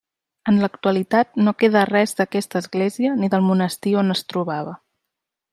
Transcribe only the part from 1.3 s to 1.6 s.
no